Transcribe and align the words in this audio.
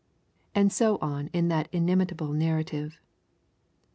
And 0.55 0.73
so 0.73 0.97
on 0.97 1.27
in 1.27 1.47
that 1.49 1.69
inimitable 1.71 2.33
narrative. 2.33 2.97